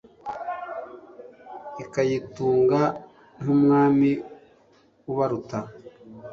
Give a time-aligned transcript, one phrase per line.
[1.83, 2.81] Ikayitunga
[3.39, 4.09] nk'Umwami
[5.11, 5.57] ubaruta